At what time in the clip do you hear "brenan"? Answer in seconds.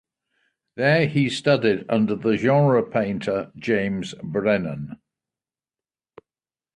4.23-4.99